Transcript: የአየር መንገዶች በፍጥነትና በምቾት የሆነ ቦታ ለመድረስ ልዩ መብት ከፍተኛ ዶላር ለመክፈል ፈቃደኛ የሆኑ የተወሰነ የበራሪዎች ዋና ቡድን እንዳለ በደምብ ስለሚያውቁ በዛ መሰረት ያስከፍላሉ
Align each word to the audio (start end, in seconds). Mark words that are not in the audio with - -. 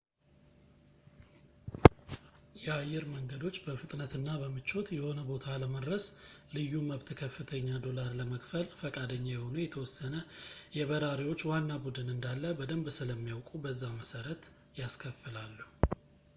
የአየር 2.63 3.03
መንገዶች 3.15 3.57
በፍጥነትና 3.65 4.29
በምቾት 4.41 4.87
የሆነ 4.95 5.19
ቦታ 5.29 5.45
ለመድረስ 5.63 6.05
ልዩ 6.57 6.73
መብት 6.89 7.09
ከፍተኛ 7.21 7.69
ዶላር 7.85 8.09
ለመክፈል 8.21 8.65
ፈቃደኛ 8.81 9.27
የሆኑ 9.35 9.55
የተወሰነ 9.65 10.17
የበራሪዎች 10.79 11.43
ዋና 11.51 11.69
ቡድን 11.85 12.09
እንዳለ 12.15 12.43
በደምብ 12.61 12.89
ስለሚያውቁ 12.99 13.51
በዛ 13.67 13.83
መሰረት 14.01 14.45
ያስከፍላሉ 14.81 15.59